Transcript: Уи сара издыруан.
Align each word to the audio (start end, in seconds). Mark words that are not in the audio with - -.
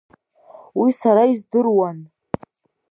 Уи 0.79 0.89
сара 0.99 1.23
издыруан. 1.33 1.97